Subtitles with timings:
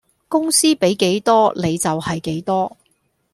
[0.27, 2.75] 公司比幾多你就係幾多